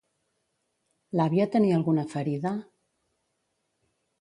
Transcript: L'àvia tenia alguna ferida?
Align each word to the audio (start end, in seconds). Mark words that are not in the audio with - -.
L'àvia 1.19 1.47
tenia 1.57 1.77
alguna 1.81 2.07
ferida? 2.17 2.55